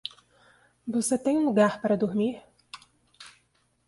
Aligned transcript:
Você 0.87 1.15
tem 1.15 1.37
um 1.37 1.45
lugar 1.45 1.79
para 1.79 1.95
dormir? 1.95 2.41